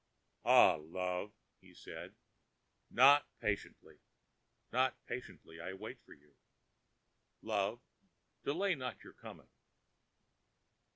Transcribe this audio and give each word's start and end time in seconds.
ãAh, 0.47 0.79
love,ã 0.91 1.31
he 1.59 1.75
said, 1.75 2.15
ãnot 2.91 3.21
patiently, 3.39 3.99
not 4.71 4.95
patiently, 5.05 5.61
I 5.61 5.73
wait 5.73 5.99
for 6.03 6.13
you.... 6.13 6.31
Love, 7.43 7.79
delay 8.43 8.73
not 8.73 9.03
your 9.03 9.13
coming. 9.13 9.49